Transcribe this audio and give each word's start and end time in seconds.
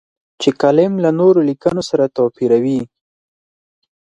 چې 0.41 0.49
کالم 0.61 0.93
له 1.03 1.09
نورو 1.19 1.39
لیکنو 1.49 1.81
سره 1.89 2.11
توپیروي. 2.15 2.81